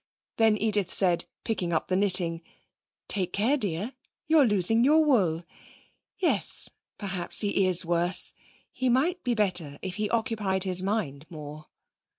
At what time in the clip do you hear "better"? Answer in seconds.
9.35-9.77